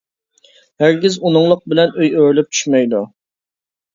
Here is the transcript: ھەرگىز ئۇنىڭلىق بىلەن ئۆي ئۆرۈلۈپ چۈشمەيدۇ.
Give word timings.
ھەرگىز 0.83 1.17
ئۇنىڭلىق 1.27 1.61
بىلەن 1.73 1.93
ئۆي 1.99 2.11
ئۆرۈلۈپ 2.21 2.49
چۈشمەيدۇ. 2.57 3.03